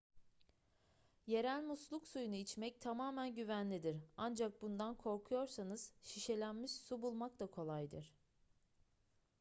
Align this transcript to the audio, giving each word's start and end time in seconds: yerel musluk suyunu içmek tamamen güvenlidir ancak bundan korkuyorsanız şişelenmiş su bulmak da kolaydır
yerel 1.27 1.61
musluk 1.63 2.07
suyunu 2.07 2.35
içmek 2.35 2.81
tamamen 2.81 3.35
güvenlidir 3.35 3.97
ancak 4.17 4.61
bundan 4.61 4.95
korkuyorsanız 4.95 5.93
şişelenmiş 6.03 6.71
su 6.71 7.01
bulmak 7.01 7.39
da 7.39 7.47
kolaydır 7.47 8.13